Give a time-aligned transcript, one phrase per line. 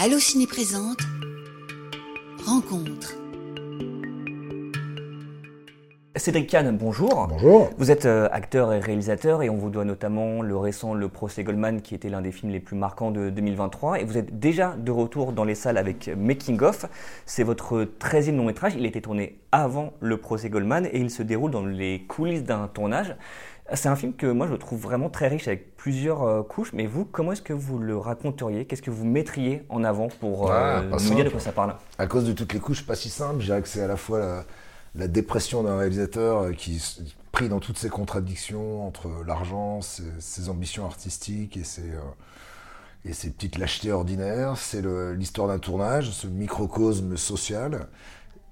[0.00, 1.00] Allo Ciné présente
[2.46, 3.16] Rencontre.
[6.14, 7.26] Cédric Kahn, bonjour.
[7.28, 7.70] Bonjour.
[7.78, 11.42] Vous êtes euh, acteur et réalisateur et on vous doit notamment le récent Le procès
[11.42, 14.76] Goldman qui était l'un des films les plus marquants de 2023 et vous êtes déjà
[14.78, 16.86] de retour dans les salles avec Making of.
[17.26, 21.10] C'est votre 13e long métrage, il a été tourné avant Le procès Goldman et il
[21.10, 23.16] se déroule dans les coulisses d'un tournage.
[23.74, 26.86] C'est un film que moi je trouve vraiment très riche avec plusieurs euh, couches, mais
[26.86, 28.64] vous, comment est-ce que vous le raconteriez?
[28.64, 31.16] Qu'est-ce que vous mettriez en avant pour euh, Ah, nous simple.
[31.16, 31.74] dire de quoi ça parle?
[31.98, 33.44] À cause de toutes les couches, pas si simple.
[33.44, 34.44] Que c'est à la fois la,
[34.94, 36.82] la dépression d'un réalisateur euh, qui
[37.30, 42.00] pris dans toutes ses contradictions entre l'argent, ses, ses ambitions artistiques et ses, euh,
[43.04, 44.56] et ses petites lâchetés ordinaires.
[44.56, 44.82] C'est
[45.14, 47.86] l'histoire d'un tournage, ce microcosme social,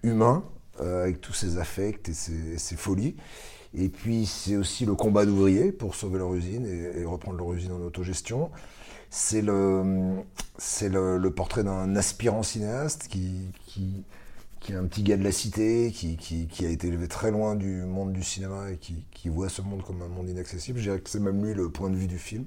[0.02, 0.44] humain,
[0.78, 3.16] avec tous ses affects et ses, et ses folies.
[3.76, 7.72] Et puis c'est aussi le combat d'ouvriers pour sauver leur usine et, reprendre leur usine
[7.72, 8.50] en autogestion.
[9.10, 10.16] C'est le,
[10.58, 14.04] c'est le, portrait d'un aspirant cinéaste qui, qui,
[14.60, 17.54] qui est un petit gars de la cité, qui, qui, a été élevé très loin
[17.54, 20.78] du monde du cinéma et qui, qui voit ce monde comme un monde inaccessible.
[20.78, 22.46] Je dirais que c'est même lui le point de vue du film.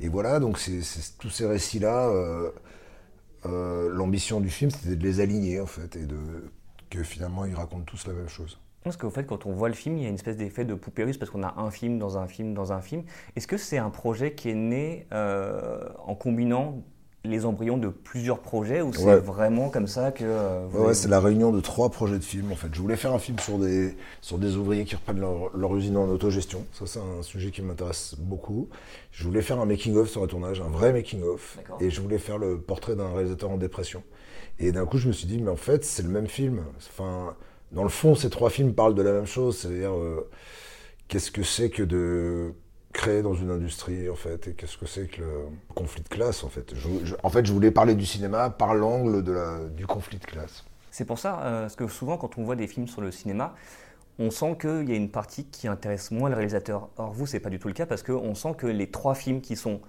[0.00, 2.50] Et voilà, donc c'est- tous ces récits-là, euh,
[3.46, 6.18] euh, l'ambition du film, c'était de les aligner en fait, et de,
[6.90, 8.58] que finalement ils racontent tous la même chose.
[8.84, 10.74] Parce qu'au fait, quand on voit le film, il y a une espèce d'effet de
[10.74, 13.04] poupée russe parce qu'on a un film dans un film dans un film.
[13.36, 16.82] Est-ce que c'est un projet qui est né euh, en combinant
[17.24, 19.16] les embryons de plusieurs projets ou c'est Ouais.
[19.20, 22.24] vraiment comme ça que euh, vous Ouais, avez- c'est la réunion de trois projets de
[22.24, 22.66] films en fait.
[22.72, 25.96] Je voulais faire un film sur des, sur des ouvriers qui reprennent leur, leur usine
[25.96, 26.66] en autogestion.
[26.72, 28.68] Ça, c'est un sujet qui m'intéresse beaucoup.
[29.12, 31.60] Je voulais faire un making-of sur un tournage, un vrai making-of.
[31.78, 34.02] Et je voulais faire le portrait d'un réalisateur en dépression.
[34.58, 36.62] Et d'un coup, je me suis dit, mais en fait, c'est le même film.
[36.78, 37.36] Enfin,
[37.72, 39.58] dans le fond, ces trois films parlent de la même chose.
[39.58, 40.28] C'est-à-dire, euh,
[41.08, 42.52] qu'est-ce que c'est que de
[42.92, 46.44] créer dans une industrie, en fait, et qu'est-ce que c'est que le conflit de classe,
[46.44, 46.74] en fait.
[46.74, 49.22] Je- en fait, je voulais parler du cinéma par l'angle
[49.74, 50.64] du conflit de classe.
[50.90, 53.54] C'est pour ça, euh, parce que souvent quand on voit des films sur le cinéma,
[54.18, 56.90] on sent qu'il y a une partie qui intéresse moins le réalisateur.
[56.98, 59.40] Or vous, c'est pas du tout le cas parce qu'on sent que les trois films
[59.40, 59.80] qui sont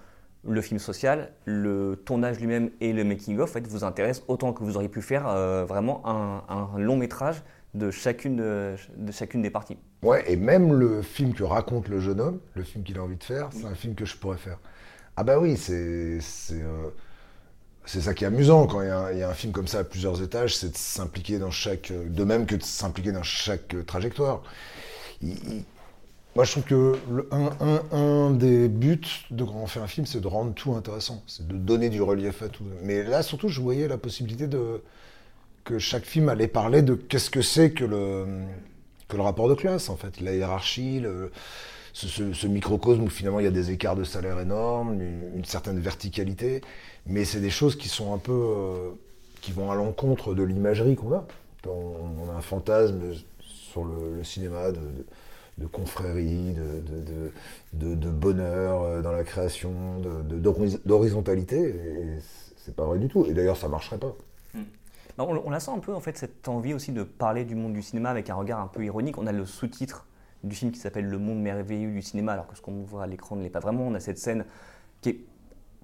[0.48, 4.64] le film social, le tournage lui-même et le making-of, en fait, vous intéressent autant que
[4.64, 9.50] vous auriez pu faire euh, vraiment un long métrage de chacune, de, de chacune des
[9.50, 9.78] parties.
[10.02, 13.16] Ouais, et même le film que raconte le jeune homme, le film qu'il a envie
[13.18, 14.60] de faire, c'est un film que je pourrais faire.
[15.16, 16.90] Ah bah oui, c'est c'est euh,
[17.86, 20.56] ça qui est amusant quand il y, a un- film comme ça à plusieurs étages,
[20.58, 24.44] c'est de s'impliquer dans chaque, euh, de même que de s'impliquer dans chaque euh, trajectoire.
[26.36, 26.96] Moi, je trouve que
[27.32, 30.74] un, un- un des buts de quand on fait un film, c'est de rendre tout
[30.74, 32.64] intéressant, c'est de donner du relief à tout.
[32.82, 34.82] Mais là, surtout, je voyais la possibilité de
[35.64, 38.26] que chaque film allait parler de qu'est-ce que c'est que le,
[39.08, 41.32] que le rapport de classe, en fait, la hiérarchie, le,
[41.94, 46.62] ce, microcosme où finalement il y a des écarts de salaire énormes, une, certaine verticalité,
[47.06, 48.92] mais c'est des choses qui sont un peu, euh,
[49.42, 51.26] qui vont à l'encontre de l'imagerie qu'on a.
[51.68, 53.00] On, a un fantasme
[53.40, 56.56] sur le, cinéma de, confrérie,
[57.74, 59.72] de, de, bonheur euh, dans la création,
[60.86, 62.20] d'horizontalité, et
[62.58, 63.26] c'est pas vrai du tout.
[63.26, 64.14] Et d'ailleurs, ça marcherait pas.
[65.18, 67.74] On, on la sent un peu en fait cette envie aussi de parler du monde
[67.74, 69.18] du cinéma avec un regard un peu ironique.
[69.18, 70.08] On a le sous-titre
[70.44, 73.08] du film qui s'appelle Le monde merveilleux du cinéma, alors que ce qu'on voit à
[73.08, 73.84] l'écran ne l'est pas vraiment.
[73.88, 74.46] On a cette scène
[75.02, 75.26] qui est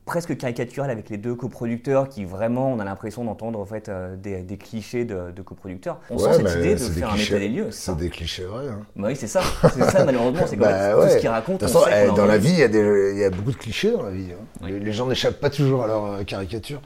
[0.06, 4.16] presque caricaturale avec les deux coproducteurs qui vraiment on a l'impression d'entendre en fait euh,
[4.16, 6.00] des, des clichés de, de coproducteurs.
[6.10, 7.68] On Ouais, sent cette idée de faire un clichés- état des lieux.
[7.72, 8.68] c'est des clichés vrais.
[8.68, 8.80] hein.
[8.96, 9.42] Bah oui, c'est ça.
[9.74, 11.20] C'est ça malheureusement, c'est Bah tout ce ouais.
[11.20, 11.62] qu'il raconte.
[11.62, 13.30] De toute on façon, sait eh, dans la vie, il y, a des- y a
[13.30, 14.28] beaucoup de clichés dans la vie.
[14.32, 14.44] hein.
[14.64, 14.72] Oui.
[14.72, 16.82] Les, les gens n'échappent pas toujours à leur euh, caricature.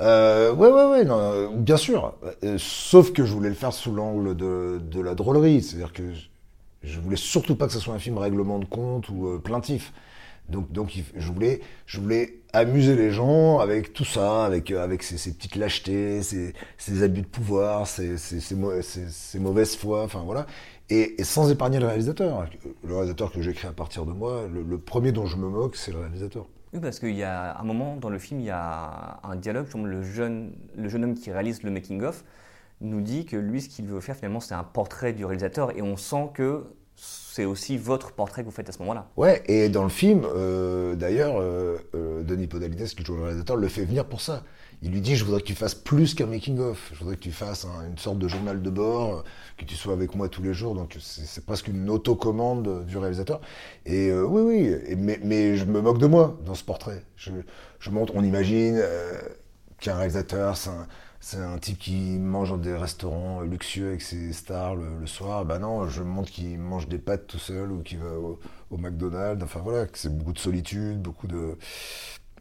[0.00, 2.14] Euh, ouais, ouais, ouais, non, euh, bien sûr.
[2.58, 5.62] Sauf que je voulais le faire sous l'angle de, de la drôlerie.
[5.62, 6.28] C'est-à-dire que je,
[6.82, 9.92] je voulais surtout pas que ce soit un film règlement de compte ou euh, plaintif.
[10.48, 15.02] Donc, donc je, voulais, je voulais amuser les gens avec tout ça, avec, euh, avec
[15.02, 19.74] ces, petites lâchetés, ces, ces abus de pouvoir, ces, ces, ces, mau- ces- ces mauvaises
[19.76, 20.46] foi, enfin voilà.
[20.90, 22.46] Et, sans épargner le réalisateur.
[22.84, 25.76] Le réalisateur que créé à partir de moi, le, le premier dont je me moque,
[25.76, 26.46] c'est le réalisateur.
[26.72, 29.66] Oui, parce qu'il y a un moment dans le film, il y a un dialogue.
[29.74, 32.24] Le jeune, le jeune homme qui réalise le making-of
[32.80, 35.76] nous dit que lui, ce qu'il veut faire finalement, c'est un portrait du réalisateur.
[35.76, 36.64] Et on sent que
[36.96, 39.08] c'est aussi votre portrait que vous faites à ce moment-là.
[39.16, 43.56] Ouais, et dans le film, euh, d'ailleurs, euh, euh, Denis Podalides, qui joue le réalisateur,
[43.56, 44.44] le fait venir pour ça.
[44.82, 46.90] Il lui dit, je voudrais que tu fasses plus qu'un making-of.
[46.92, 49.24] Je voudrais que tu fasses un- une sorte de journal de bord,
[49.56, 50.74] que tu sois avec moi tous les jours.
[50.74, 53.40] Donc c'est presque une autocommande du réalisateur.
[53.86, 57.02] Et oui, oui, mais, je me moque de moi dans ce portrait.
[57.16, 57.30] Je,
[57.80, 58.80] je montre, on imagine
[59.80, 60.86] qu'un réalisateur, c'est un,
[61.24, 65.46] c'est un type qui mange dans des restaurants luxueux avec ses stars le, soir.
[65.46, 68.38] Ben non, je montre qu'il mange des pâtes tout seul ou qu'il va au,
[68.76, 69.42] McDonald's.
[69.42, 71.56] Enfin voilà, c'est beaucoup de solitude, beaucoup de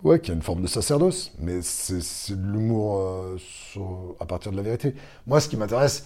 [0.04, 3.38] Ouais, qui a une forme de sacerdoce, mais c'est de l'humour euh,
[4.20, 4.96] à partir de la vérité.
[5.28, 6.06] Moi, ce qui m'intéresse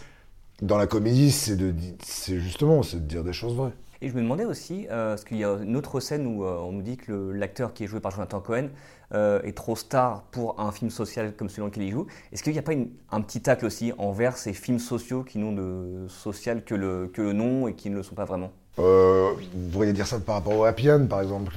[0.61, 3.73] dans la comédie, c'est justement de dire des choses vraies.
[4.01, 6.57] Et je me demandais aussi, euh, parce qu'il y a une autre scène où euh,
[6.57, 8.69] on nous dit que l'acteur qui est joué par Jonathan Cohen
[9.13, 12.07] est trop star pour un film social comme celui dans lequel il joue.
[12.33, 15.53] Est-ce qu'il n'y a pas un petit tacle aussi envers ces films sociaux qui n'ont
[15.53, 18.51] de social que le, que le nom et qui ne le sont pas vraiment?
[18.79, 21.51] Euh, vous pourriez dire ça par rapport au Happy par exemple.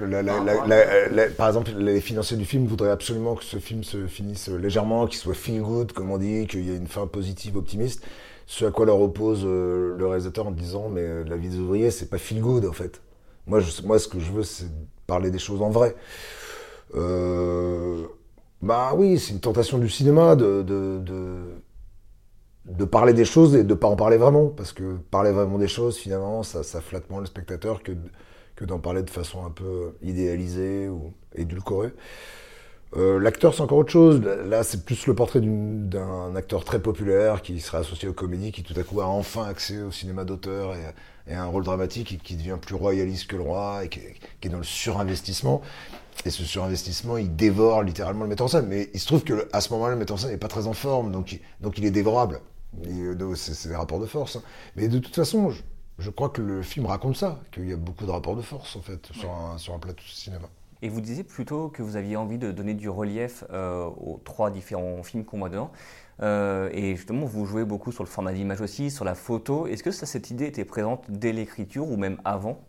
[1.36, 5.18] par exemple, les financiers du film voudraient absolument que ce film se finisse légèrement, qu'il
[5.18, 8.06] soit feel good, comme on dit, qu'il y ait une fin positive, optimiste.
[8.50, 11.58] Ce à quoi leur oppose euh, le réalisateur en disant mais euh, la vie des
[11.58, 13.00] ouvriers, c'est pas feel good en fait.
[13.46, 14.66] Moi, ce que je veux, c'est
[15.06, 15.94] parler des choses en vrai.
[18.60, 20.64] bah oui, c'est une tentation du cinéma de,
[22.90, 24.48] parler des choses et de pas en parler vraiment.
[24.48, 27.92] Parce que parler vraiment des choses, finalement, ça, ça flatte moins le spectateur que,
[28.56, 31.92] que d'en parler de façon un peu idéalisée ou édulcorée.
[32.96, 34.20] Euh, l'acteur, c'est encore autre chose.
[34.20, 38.62] Là, c'est plus le portrait d'un acteur très populaire qui serait associé aux comédies, qui
[38.62, 40.80] tout à coup a enfin accès au cinéma d'auteur et,
[41.32, 44.00] un rôle dramatique et qui devient plus royaliste que le roi et qui,
[44.42, 45.62] est dans le surinvestissement.
[46.24, 48.66] Et ce surinvestissement, il dévore littéralement le metteur en scène.
[48.66, 50.66] Mais il se trouve que à ce moment-là, le metteur en scène n'est pas très
[50.66, 52.40] en forme, donc donc il est dévorable.
[52.86, 54.36] Euh, c'est des rapports de force.
[54.36, 54.42] Hein.
[54.74, 55.52] Mais de toute façon,
[55.98, 58.74] je, crois que le film raconte ça, qu'il y a beaucoup de rapports de force
[58.74, 60.48] en fait sur, un, sur un plateau de cinéma.
[60.82, 64.50] Et vous disiez plutôt que vous aviez envie de donner du relief euh, aux trois
[64.50, 65.70] différents films qu'on voit dedans.
[66.22, 69.66] Euh, et justement, vous jouez beaucoup sur le format d'image aussi, sur la photo.
[69.66, 72.60] Est-ce que cette idée était présente dès l'écriture ou même avant?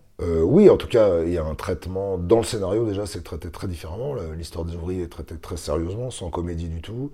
[0.43, 2.19] Oui, en tout cas, il y a un traitement.
[2.19, 4.13] Dans le scénario, déjà, c'est traité très différemment.
[4.37, 7.11] L'histoire des ouvriers est traitée très sérieusement, sans comédie du tout.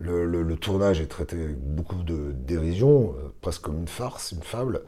[0.00, 4.82] Le, tournage est traité beaucoup de dérision, euh, presque comme une farce, une fable.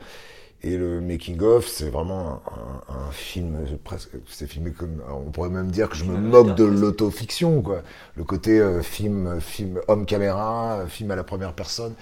[0.64, 2.40] Et le making-of, c'est vraiment
[2.88, 6.62] un, film, presque, c'est filmé comme, on pourrait même dire que je me moque de
[6.62, 7.82] l'autofiction, quoi.
[8.16, 11.94] Le côté euh, film, film homme-caméra, film à la première personne,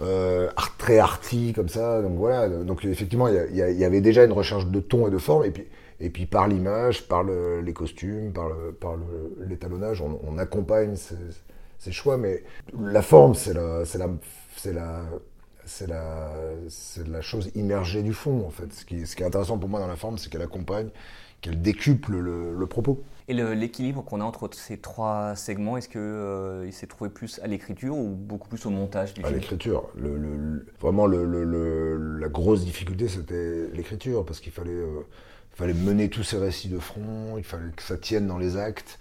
[0.00, 2.00] euh, très arty, comme ça.
[2.00, 2.48] Donc voilà.
[2.48, 5.66] Donc effectivement, il y, avait déjà une recherche de ton et de forme, et puis,
[6.00, 8.96] et puis par l'image, par les costumes, par,
[9.46, 11.16] l'étalonnage, on, on, accompagne ces,
[11.78, 12.42] c'est choix, mais
[12.78, 14.08] la forme, c'est la, c'est la,
[14.56, 15.02] c'est la,
[15.68, 16.30] c'est la,
[16.68, 18.72] c'est la chose immergée du fond, en fait.
[18.72, 20.88] Ce qui, ce qui est intéressant pour moi dans la forme, c'est qu'elle accompagne,
[21.40, 23.02] qu'elle décuple le, propos.
[23.28, 27.46] Et l'équilibre qu'on a entre ces trois segments, est-ce qu'il euh, s'est trouvé plus à
[27.46, 29.88] l'écriture ou beaucoup plus au montage du À l'écriture.
[29.94, 35.06] Le, vraiment, la grosse difficulté, c'était l'écriture, parce qu'il fallait, euh,
[35.52, 38.98] fallait mener tous ces récits de front, il fallait que ça tienne dans les actes.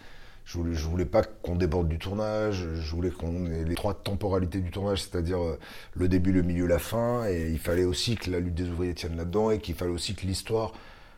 [0.47, 4.61] Je voulais, voulais pas qu'on déborde du tournage, je voulais qu'on ait les trois temporalités
[4.61, 5.59] du tournage, c'est-à-dire euh,
[5.93, 8.93] le début, le milieu, la fin, et il fallait aussi que la lutte des ouvriers
[8.93, 10.71] tienne là-dedans, et qu'il fallait aussi que l'histoire,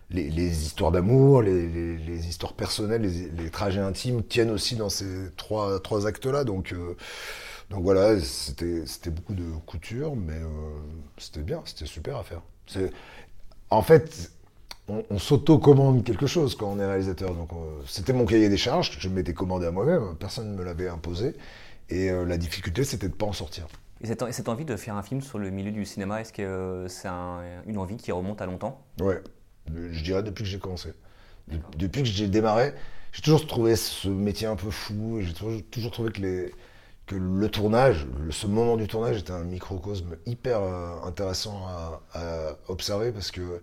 [0.09, 6.07] les, histoires d'amour, les, histoires personnelles, les, trajets intimes tiennent aussi dans ces trois, trois
[6.07, 6.43] actes-là.
[6.43, 6.97] Donc, euh,
[7.69, 10.47] donc voilà, c'était beaucoup de couture, mais euh,
[11.19, 12.41] c'était bien, c'était super à faire.
[13.69, 14.31] En fait,
[15.09, 17.33] on, s'auto-commande quelque chose quand on est réalisateur.
[17.33, 20.15] Donc, euh, c'était mon cahier des charges que je m'étais commandé à moi-même.
[20.19, 21.35] Personne ne me l'avait imposé.
[21.89, 23.67] Et euh, la difficulté, c'était de ne pas en sortir.
[24.01, 26.87] Et cette, envie de faire un film sur le milieu du cinéma, est-ce que euh,
[26.87, 28.81] c'est une envie qui remonte à longtemps?
[29.01, 29.21] Ouais,
[29.67, 30.93] je dirais depuis que j'ai commencé.
[31.77, 32.73] depuis que j'ai démarré,
[33.11, 35.19] j'ai toujours trouvé ce métier un peu fou.
[35.19, 36.53] J'ai toujours, trouvé que, les,
[37.07, 40.61] que le tournage, ce moment du tournage était un microcosme hyper
[41.03, 43.61] intéressant à, à observer parce que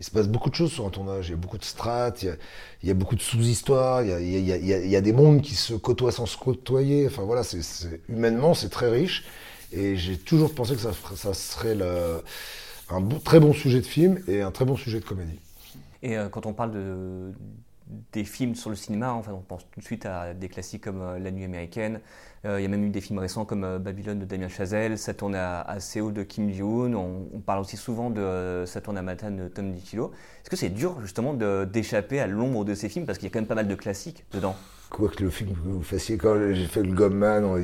[0.00, 1.28] il se passe beaucoup de choses sur un tournage.
[1.28, 5.00] Il y a beaucoup de strates, il y a, beaucoup de sous-histoires, il, y a,
[5.00, 7.06] des mondes qui se côtoient sans se côtoyer.
[7.06, 7.42] Enfin voilà,
[8.08, 9.24] humainement, c'est très riche.
[9.72, 11.76] Et j'ai toujours pensé que ça, serait
[12.88, 15.38] un très bon sujet de film et un très bon sujet de comédie.
[16.02, 17.32] Et euh, quand on parle de,
[18.12, 21.00] des films sur le cinéma, enfin, on pense tout de suite à des classiques comme
[21.02, 22.00] euh, La Nuit américaine.
[22.44, 24.98] Euh, il y a même eu des films récents comme euh, Babylone de Damien Chazelle,
[24.98, 26.94] Ça tourne à, Séoul de Kim Ji-woon.
[26.94, 30.12] On, parle aussi souvent de Ça tourne à Manhattan de Tom DiCillo.
[30.42, 33.06] Est-ce que c'est dur justement d'échapper à l'ombre de ces films?
[33.06, 34.56] Parce qu'il y a quand même pas mal de classiques dedans
[34.90, 37.56] Quoi que le film que vous fassiez, quand j'ai fait le Gobman, on,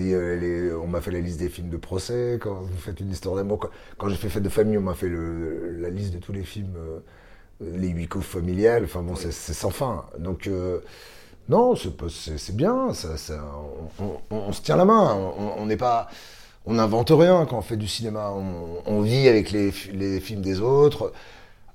[0.81, 2.39] on m'a fait la liste des films de procès.
[2.41, 3.69] Quand vous faites une histoire d'amour,
[3.99, 6.77] quand, j'ai fait Fête de famille, on m'a fait la liste de tous les films
[7.61, 10.05] les huit coffres familiales, enfin c'est sans fin.
[10.19, 10.81] Donc, euh,
[11.49, 13.09] non, c'est bien, ça,
[14.31, 15.17] on, se tient la main,
[16.67, 18.33] on n'invente rien quand on fait du cinéma,
[18.87, 21.13] on, vit avec les, films des autres.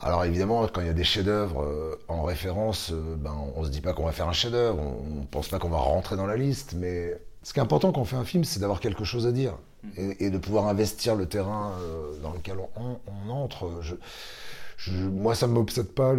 [0.03, 3.69] Alors évidemment, quand il y a des chefs-d'œuvre euh, en référence, euh, ben, on se
[3.69, 6.25] dit pas qu'on va faire un chef-d'œuvre, on, ne pense pas qu'on va rentrer dans
[6.25, 9.03] la liste, mais ce qui est important quand on fait un film, c'est d'avoir quelque
[9.03, 9.53] chose à dire
[9.97, 11.73] et, de pouvoir investir le terrain
[12.23, 13.69] dans lequel on, entre.
[14.83, 16.15] Je, moi, ça ne m'obsède pas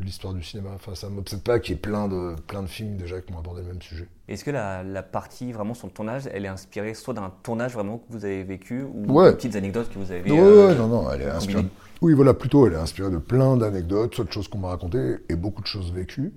[0.00, 0.70] l'histoire du cinéma.
[0.76, 3.32] Enfin, ça ne m'obsède pas qu'il y ait plein de, plein de films déjà qui
[3.32, 4.06] ont abordé le même sujet.
[4.28, 7.98] Est-ce que la, partie vraiment sur le tournage, elle est inspirée soit d'un tournage vraiment
[7.98, 11.10] que vous avez vécu ou de petites anecdotes que vous avez Oui, euh, non, non,
[11.10, 11.66] elle est inspirée.
[12.00, 15.16] Oui, voilà, plutôt, elle est inspirée de plein d'anecdotes, soit de choses qu'on m'a racontées
[15.28, 16.32] et beaucoup de choses vécues.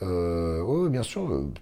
[0.00, 1.52] Euh, oui, bien sûr, euh,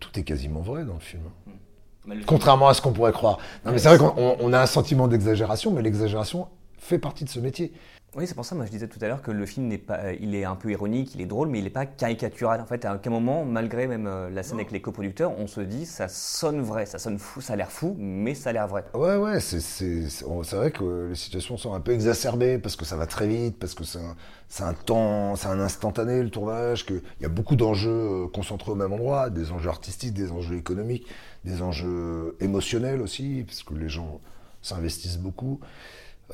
[0.00, 1.22] tout est quasiment vrai dans le film.
[1.46, 2.14] Hmm.
[2.26, 3.36] Contrairement à ce qu'on pourrait croire.
[3.66, 7.38] Non, mais c'est vrai qu'on a un sentiment d'exagération, mais l'exagération fait partie de ce
[7.38, 7.72] métier.
[8.16, 9.98] Oui, c'est pour ça, moi je disais tout à l'heure que le film n'est pas,
[9.98, 12.60] euh, il est un peu ironique, il est drôle, mais il n'est pas caricatural.
[12.60, 15.60] En fait, à aucun moment, malgré même euh, la scène avec les coproducteurs, on se
[15.60, 18.66] dit ça sonne vrai, ça sonne fou, ça a l'air fou, mais ça a l'air
[18.66, 18.84] vrai.
[18.94, 22.84] Ouais, ouais, c'est, c'est, c'est vrai que les situations sont un peu exacerbées parce que
[22.84, 24.16] ça va très vite, parce que c'est un,
[24.48, 28.72] c'est un temps, c'est un instantané le tournage, qu'il y a beaucoup d'enjeux euh, concentrés
[28.72, 31.06] au même endroit, des enjeux artistiques, des enjeux économiques,
[31.44, 34.20] des enjeux émotionnels aussi, parce que les gens
[34.62, 35.60] s'investissent beaucoup.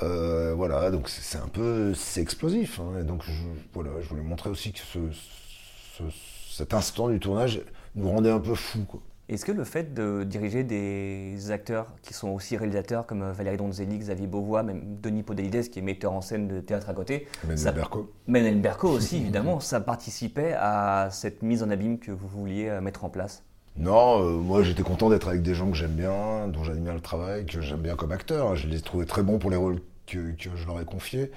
[0.03, 2.81] Euh, voilà, donc c'est un peu, c'est explosif.
[2.81, 3.33] Hein, et donc je,
[3.73, 6.05] voilà, je voulais montrer aussi que ce,
[6.51, 7.61] cet instant du tournage
[7.95, 8.87] nous rendait un peu fous.
[9.29, 13.99] Est-ce que le fait de diriger des acteurs qui sont aussi réalisateurs comme Valérie Donzelli,
[13.99, 17.75] Xavier Beauvois, même Denis Podalides qui est metteur en scène de théâtre à côté, Menel
[17.75, 22.69] Berco, Menel Berco aussi évidemment, ça participait à cette mise en abîme que vous vouliez
[22.69, 23.43] euh, mettre en place?
[23.79, 27.01] Non, euh, moi j'étais content d'être avec des gens que j'aime bien, dont bien le
[27.01, 28.57] travail, que j'aime bien comme acteur.
[28.57, 31.31] Je les ai trouvés très bons pour les rôles que, je leur ai confiés.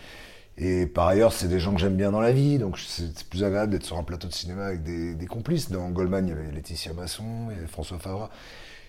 [0.57, 3.43] Et par ailleurs, c'est des gens que j'aime bien dans la vie, donc c'est plus
[3.43, 5.69] agréable d'être sur un plateau de cinéma avec des, complices.
[5.71, 8.29] Dans Goldman, il y avait Laetitia Masson, il y avait François Favre.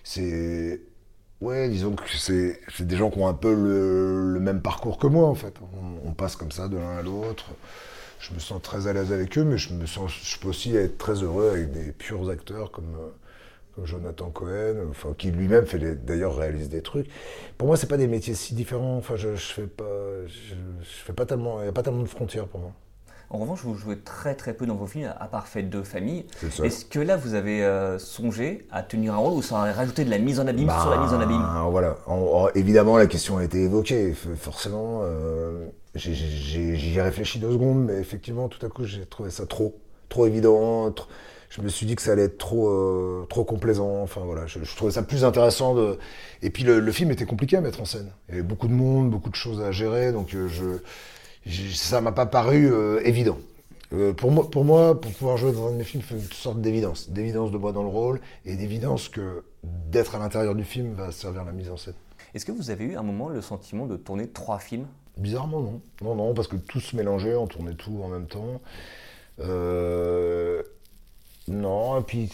[0.03, 0.81] C'est.
[1.41, 5.27] Ouais, disons que c'est des gens qui ont un peu le, même parcours que moi,
[5.27, 5.55] en fait.
[6.05, 7.51] On, passe comme ça de l'un à l'autre.
[8.19, 10.75] Je me sens très à l'aise avec eux, mais je, me sens, je peux aussi
[10.75, 12.95] être très heureux avec des purs acteurs comme,
[13.83, 17.07] Jonathan Cohen, enfin, qui lui-même fait d'ailleurs réalise des trucs.
[17.57, 18.97] Pour moi, c'est pas des métiers si différents.
[18.97, 19.85] Enfin, je, je fais pas,
[20.27, 22.71] je, fais pas tellement, il n'y a pas tellement de frontières pour moi.
[23.29, 26.25] En revanche, vous jouez très très peu dans vos films, à part Fête de famille.
[26.61, 30.03] Est-ce que là, vous avez euh, songé à tenir un rôle ou ça aurait rajouté
[30.03, 31.41] de la mise en abîme sur la mise en abîme?
[31.41, 31.97] bah, Voilà.
[32.55, 34.13] évidemment, la question a été évoquée.
[34.13, 39.45] Forcément, euh, j'y ai réfléchi deux secondes, mais effectivement, tout à coup, j'ai trouvé ça
[39.45, 40.91] trop, trop évident.
[40.91, 41.07] Trop
[41.51, 44.01] je me suis dit que ça allait être trop, euh, trop complaisant.
[44.01, 45.75] Enfin voilà, je, trouvais ça plus intéressant.
[45.75, 45.99] De...
[46.41, 48.09] Et puis le, film était compliqué à mettre en scène.
[48.29, 50.47] Il y avait beaucoup de monde, beaucoup de choses à gérer, donc euh,
[51.45, 53.37] je, ça m'a pas paru euh, évident.
[54.15, 56.31] pour, moi, pour moi, pour pouvoir jouer dans un de mes films, il faut une
[56.31, 57.09] sorte d'évidence.
[57.09, 61.11] D'évidence de moi dans le rôle et d'évidence que d'être à l'intérieur du film va
[61.11, 61.95] servir la mise en scène.
[62.33, 64.87] Est-ce que vous avez eu un moment le sentiment de tourner trois films?
[65.17, 65.81] Bizarrement, non.
[66.01, 68.61] Non, non, parce que tout se mélangeait, on tournait tout en même temps.
[69.41, 70.63] Euh,
[71.51, 72.29] non, et puis,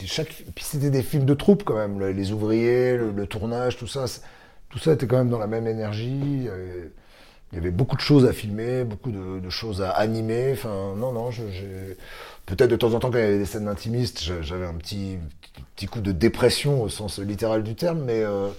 [0.60, 4.06] c'était des films de troupe quand même, les ouvriers, le, tournage, tout ça,
[4.70, 6.48] tout ça était quand même dans la même énergie.
[7.52, 10.52] Il y avait beaucoup de choses à filmer, beaucoup de, choses à animer.
[10.54, 11.30] Enfin, non, non,
[12.46, 15.18] peut-être de temps en temps quand il y avait des scènes intimistes, j'avais un petit,
[15.90, 18.50] coup de dépression au sens littéral du terme, mais euh,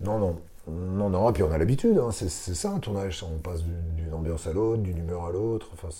[0.00, 0.40] non, non.
[0.68, 4.12] Non, non, et puis on a l'habitude, hein, c'est ça un tournage, on passe d'une
[4.12, 5.90] ambiance à l'autre, d'une humeur à l'autre, enfin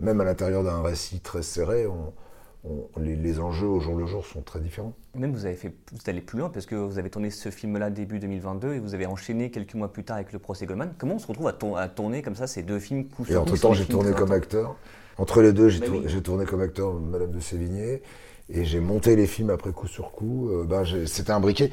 [0.00, 2.14] même à l'intérieur d'un récit très serré, on,
[2.98, 4.92] les, enjeux au jour le jour sont très différents.
[5.14, 7.90] Même vous avez fait, vous allez plus loin parce que vous avez tourné ce film-là
[7.90, 10.92] début 2022 et vous avez enchaîné quelques mois plus tard avec le procès Goldman.
[10.98, 13.72] Comment on se retrouve à, tourner comme ça ces deux films coup Et entre temps,
[13.72, 14.76] j'ai tourné comme acteur.
[15.18, 18.02] Entre les deux, j'ai bah tourné, comme acteur Madame de Sévigné
[18.50, 20.48] et j'ai monté les films après coup sur coup.
[20.50, 21.70] Euh, ben, c'était un briquet.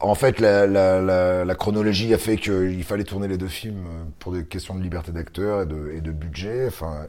[0.00, 4.44] En fait, la, chronologie a fait qu'il fallait tourner les deux films euh, pour des
[4.44, 6.66] questions de liberté d'acteur et de, et de budget.
[6.66, 7.06] Enfin,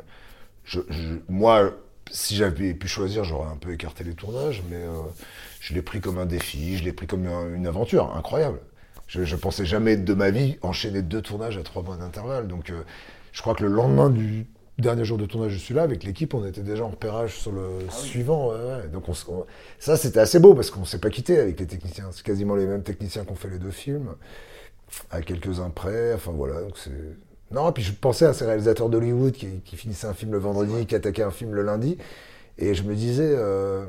[0.64, 0.82] je,
[1.30, 1.72] moi,
[2.12, 5.02] si j'avais pu choisir, j'aurais un peu écarté les tournages, mais euh,
[5.60, 8.60] je l'ai pris comme un défi, je l'ai pris comme une, aventure incroyable.
[9.08, 12.48] Je, ne pensais jamais de ma vie enchaîner deux tournages à trois mois d'intervalle.
[12.48, 12.84] Donc, euh,
[13.32, 14.48] je crois que le lendemain du
[14.78, 17.52] dernier jour de tournage, je suis là avec l'équipe, on était déjà en repérage sur
[17.52, 18.52] le ah suivant.
[18.92, 19.06] Donc,
[19.80, 22.10] ça, c'était assez beau parce qu'on s'est pas quitté avec les techniciens.
[22.12, 24.16] C'est quasiment les mêmes techniciens qu'on fait les deux films,
[25.10, 26.14] à quelques-uns près.
[26.14, 26.92] Enfin voilà, donc c'est
[27.51, 30.86] non, puis je pensais à ces réalisateurs d'Hollywood qui, qui, finissaient un film le vendredi,
[30.86, 31.98] qui attaquaient un film le lundi.
[32.58, 33.86] Et je me disais, euh,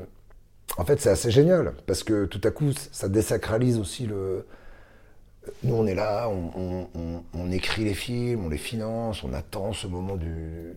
[0.77, 4.45] en fait, c'est assez génial, parce que tout à coup, ça désacralise aussi le.
[5.63, 10.15] Nous, on est là, on, écrit les films, on les finance, on attend ce moment
[10.15, 10.73] du,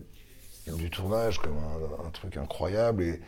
[0.67, 1.57] du tournage comme
[2.05, 3.21] un, truc incroyable, et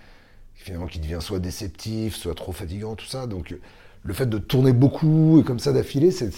[0.55, 3.27] finalement qui devient soit déceptif, soit trop fatigant, tout ça.
[3.27, 3.55] Donc,
[4.05, 6.29] le fait de tourner beaucoup et comme ça d'affilée, c'est,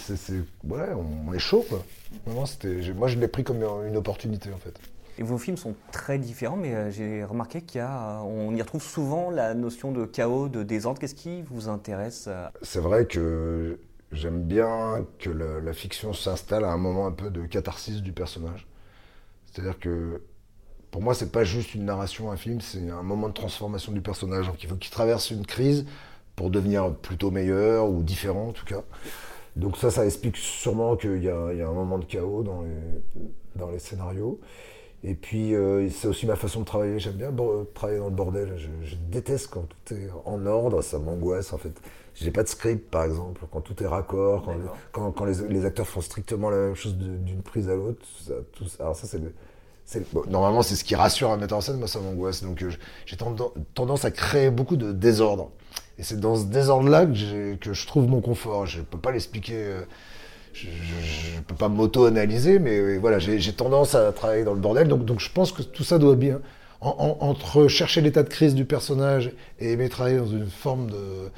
[0.64, 0.88] ouais,
[1.26, 1.84] on, est chaud, quoi.
[2.26, 4.74] moi, je l'ai pris comme une opportunité, en fait.
[5.18, 9.52] Et vos films sont très différents, mais euh, j'ai remarqué qu'il y retrouve souvent la
[9.52, 10.98] notion de chaos, de désordre.
[11.00, 12.46] Qu'est-ce qui vous intéresse euh?
[12.62, 13.78] C'est vrai que
[14.12, 18.66] j'aime bien que la, fiction s'installe à un moment un peu de catharsis du personnage.
[19.46, 20.22] C'est-à-dire que
[20.90, 24.00] pour moi, c'est pas juste une narration, un film, c'est un moment de transformation du
[24.00, 24.46] personnage.
[24.46, 25.84] Donc il faut qu'il traverse une crise
[26.38, 28.84] pour devenir plutôt meilleur ou différent en tout cas.
[29.56, 33.20] Donc ça, ça explique sûrement qu'il y, a un moment de chaos dans les,
[33.56, 34.38] dans les scénarios.
[35.02, 37.00] Et puis, euh, c'est aussi ma façon de travailler.
[37.00, 37.34] J'aime bien
[37.74, 38.56] travailler dans le bordel.
[38.56, 41.72] Je, déteste quand tout est en ordre, ça m'angoisse en fait.
[42.14, 44.48] J'ai pas de script par exemple, quand tout est raccord,
[44.92, 48.00] quand, quand, les, acteurs font strictement la même chose d'une prise à l'autre.
[48.78, 52.44] Alors ça, c'est normalement, c'est ce qui rassure un metteur en scène, moi ça m'angoisse.
[52.44, 52.70] Donc euh,
[53.06, 53.16] j'ai
[53.74, 55.50] tendance à créer beaucoup de désordre.
[55.98, 58.66] Et c'est dans ce désordre-là que, je trouve mon confort.
[58.66, 59.54] Je peux pas l'expliquer.
[59.56, 59.80] Euh,
[60.52, 64.88] je, ne peux pas m'auto-analyser, mais voilà, j'ai tendance à travailler dans le bordel.
[64.88, 66.40] Donc, donc je pense que tout ça doit bien.
[66.80, 71.30] entre chercher l'état de crise du personnage et aimer travailler dans une forme de,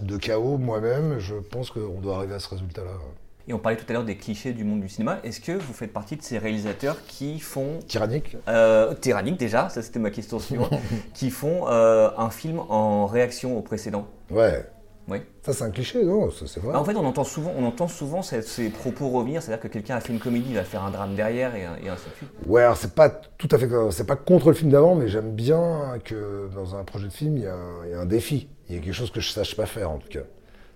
[0.00, 2.90] de chaos moi-même, je pense qu'on doit arriver à ce résultat-là.
[3.48, 5.20] Et on parlait tout à l'heure des clichés du monde du cinéma.
[5.24, 7.78] Est-ce que vous faites partie de ces réalisateurs qui font.
[7.86, 10.74] Tyrannique euh, Tyrannique déjà, ça c'était ma question suivante.
[11.14, 14.66] qui font euh, un film en réaction au précédent Ouais.
[15.08, 15.22] Oui.
[15.42, 16.74] Ça, c'est un cliché, non C'est vrai.
[16.74, 19.96] Bah, en fait, on entend souvent, on entend souvent ces, propos revenir, c'est-à-dire que quelqu'un
[19.96, 22.28] a fait une comédie, il va faire un drame derrière et, et ainsi de suite.
[22.46, 25.32] Ouais, alors c'est pas tout à fait, c'est pas contre le film d'avant, mais j'aime
[25.32, 28.04] bien que dans un projet de film, il y, a un, il y a un
[28.04, 30.24] défi, il y a quelque chose que je sache pas faire en tout cas.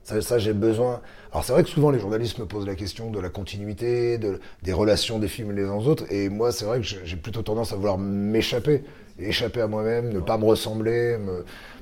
[0.04, 1.00] Ça, j'ai besoin.
[1.30, 4.40] Alors c'est vrai que souvent les journalistes me posent la question de la continuité, de,
[4.62, 7.42] des relations des films les uns aux autres, et moi c'est vrai que j'ai plutôt
[7.42, 8.84] tendance à vouloir m'échapper,
[9.18, 11.16] échapper à moi-même, ne pas me ressembler,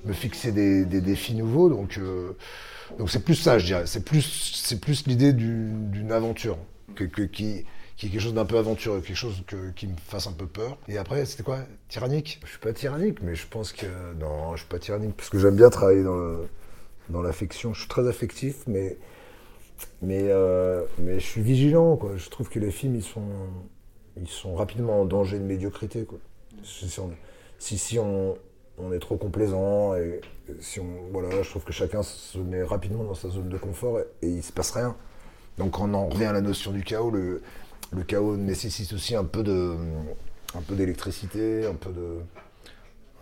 [0.04, 1.68] me, fixer des, défis nouveaux.
[1.68, 2.36] Donc euh,
[2.98, 3.84] donc c'est plus ça, je dirais.
[3.86, 6.58] C'est plus c'est plus l'idée d'une aventure
[6.94, 7.64] que, qui
[8.06, 9.42] est quelque chose d'un peu aventureux, quelque chose
[9.74, 10.78] qui me fasse un peu peur.
[10.88, 11.58] Et après, c'était quoi?
[11.88, 12.40] Tyrannique?
[12.44, 13.86] Je suis pas tyrannique, mais je pense que
[14.18, 16.48] non, je suis pas tyrannique parce que j'aime bien travailler dans le
[17.10, 17.74] dans l'affection.
[17.74, 18.96] Je suis très affectif, mais,
[20.02, 21.98] mais, euh, mais je suis vigilant.
[22.16, 23.22] Je trouve que les films, ils sont,
[24.20, 26.06] ils sont rapidement en danger de médiocrité.
[26.62, 27.10] Si, on,
[27.58, 28.36] si, on,
[28.78, 30.20] on, est trop complaisant, et
[30.60, 34.00] si on, voilà, je trouve que chacun se met rapidement dans sa zone de confort
[34.00, 34.96] et, et il se passe rien.
[35.58, 37.42] Donc on en revient à la notion du chaos, le,
[37.92, 39.42] le chaos nécessite aussi un peu
[40.54, 42.18] un peu d'électricité, un peu de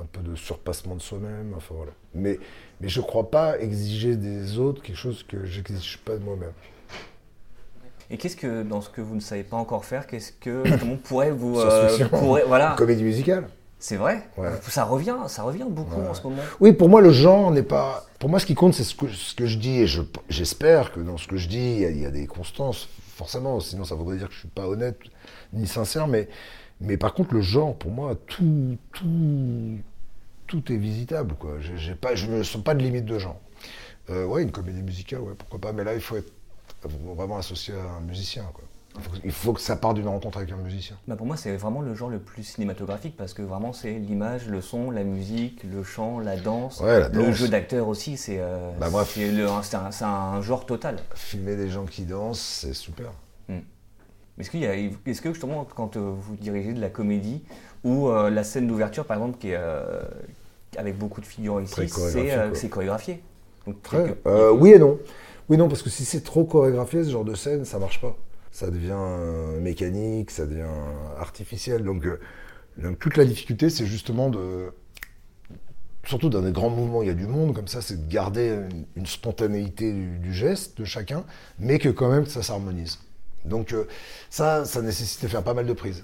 [0.01, 1.93] un peu de surpassement de soi-même, enfin voilà.
[2.15, 2.39] Mais,
[2.81, 6.53] mais je ne crois pas exiger des autres quelque chose que j'exige pas de moi-même.
[8.11, 10.97] Et qu'est-ce que, dans ce que vous ne savez pas encore faire, qu'est-ce que comment
[10.97, 11.59] pourrait vous...
[11.61, 11.89] Euh,
[12.47, 12.75] voilà.
[12.79, 13.49] Comédie musicale
[13.81, 14.29] c'est vrai
[14.63, 16.43] Ça revient, ça revient beaucoup en ce moment.
[16.59, 18.07] Oui, pour moi, le genre n'est pas.
[18.19, 19.83] Pour moi, ce qui compte, c'est ce que, ce que je dis.
[19.83, 19.87] Et
[20.29, 23.61] j'espère que dans ce que je dis, il y, y, a, des constances, forcément.
[23.61, 24.99] Sinon, ça voudrait dire que je suis pas honnête
[25.53, 26.09] ni sincère.
[26.09, 26.29] Mais
[26.81, 29.79] mais par contre, le genre, pour moi, tout, tout,
[30.47, 31.35] tout est visitable.
[31.35, 31.57] Quoi.
[31.61, 33.41] J'ai, pas, je ne sens pas de limite de genre.
[34.11, 35.73] Euh, ouais, une comédie musicale, ouais, pourquoi pas.
[35.73, 36.33] Mais là, il faut être
[36.83, 38.45] vraiment associé à un musicien.
[38.55, 38.65] Quoi.
[39.25, 40.97] Il faut, que ça parte d'une rencontre avec un musicien.
[41.07, 44.47] Bah pour moi, c'est vraiment le genre le plus cinématographique parce que vraiment, c'est l'image,
[44.47, 48.17] le son, la musique, le chant, la danse, le jeu d'acteur aussi.
[48.17, 50.99] C'est euh, bah c'est un, genre total.
[51.15, 53.13] Filmer des gens qui dansent, c'est super.
[53.49, 53.61] Hmm.
[54.39, 57.43] Est-ce qu'il y a, est-ce que justement, quand euh, vous dirigez de la comédie
[57.85, 60.01] ou euh, la scène d'ouverture, par exemple, qui est euh,
[60.77, 61.89] avec beaucoup de figurants ici,
[62.55, 63.23] c'est chorégraphié
[63.67, 64.99] Oui et non.
[65.49, 68.17] Oui non, parce que si c'est trop chorégraphié, ce genre de scène, ça marche pas.
[68.53, 68.97] Ça devient
[69.61, 70.67] mécanique, ça devient
[71.19, 71.83] artificiel.
[71.85, 72.07] Donc,
[72.77, 74.73] donc toute la difficulté, c'est justement de
[76.05, 78.59] surtout dans des grands mouvements, il y a du monde, comme ça, c'est de garder
[78.97, 81.25] une, spontanéité du, geste de chacun,
[81.59, 82.99] mais que quand même ça s'harmonise.
[83.45, 83.87] Donc euh,
[84.31, 86.03] ça, ça nécessite de faire pas mal de prises.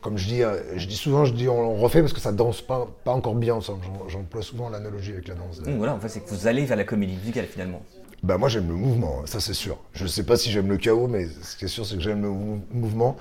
[0.00, 2.60] comme je dis, euh, je dis souvent, je dis on, refait parce que ça danse
[2.60, 3.84] pas, pas encore bien ensemble.
[4.08, 5.60] J'emploie souvent l'analogie avec la danse.
[5.62, 7.82] Donc voilà, en fait, c'est que vous allez vers la comédie musicale finalement.
[8.22, 9.78] Bah moi j'aime le mouvement, ça c'est sûr.
[9.92, 12.02] Je ne sais pas si j'aime le chaos, mais ce qui est sûr c'est que
[12.02, 13.16] j'aime le mouvement.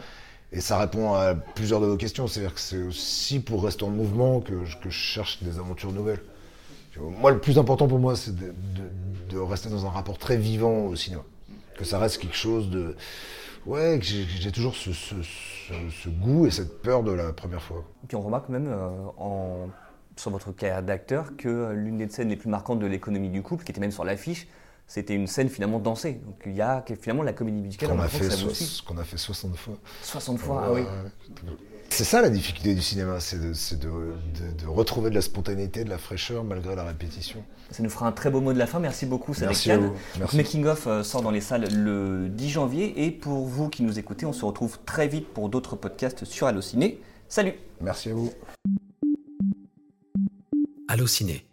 [0.51, 2.27] Et ça répond à plusieurs de vos questions.
[2.27, 5.91] C'est-à-dire que c'est aussi pour rester en mouvement que je, que je, cherche des aventures
[5.91, 6.21] nouvelles.
[6.97, 8.53] Moi, le plus important pour moi, c'est de,
[9.29, 11.23] de rester dans un rapport très vivant au cinéma.
[11.77, 12.95] Que ça reste quelque chose de,
[13.65, 17.83] ouais, j'ai toujours ce, goût et cette peur de la première fois.
[18.03, 19.69] Et puis on remarque même euh, en,
[20.15, 23.63] sur votre carrière d'acteur que l'une des scènes les plus marquantes de l'économie du couple,
[23.63, 24.47] qui était même sur l'affiche,
[24.87, 26.13] c'était une scène finalement dansée.
[26.25, 27.89] Donc il y a finalement la comédie musicale.
[27.89, 28.29] Qu'on a, fait
[28.85, 29.75] qu'on a fait 60 fois.
[30.03, 30.81] 60 fois, ah oui.
[31.95, 36.43] C'est ça la difficulté du cinéma, c'est de, retrouver de la spontanéité, de la fraîcheur
[36.43, 37.41] malgré la répétition.
[37.71, 38.79] Ça nous fera un très beau mot de la fin.
[38.79, 39.71] Merci beaucoup, Merci
[40.33, 43.05] Making of euh, sort dans les salles le 10 janvier.
[43.05, 46.47] Et pour vous qui nous écoutez, on se retrouve très vite pour d'autres podcasts sur
[46.47, 46.99] Allociné.
[47.29, 48.33] Salut Merci à vous
[50.89, 51.45] Allociné